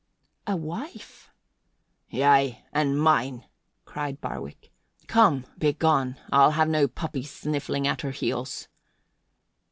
[0.47, 1.29] "A wife!"
[2.09, 3.45] "Yea, and mine,"
[3.85, 4.71] cried Barwick.
[5.05, 8.67] "Come, begone I I'll have no puppies sniffling at her heels."